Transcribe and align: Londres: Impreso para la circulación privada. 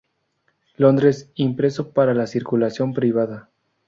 Londres: 0.77 1.29
Impreso 1.35 1.91
para 1.91 2.15
la 2.15 2.25
circulación 2.25 2.91
privada. 2.95 3.51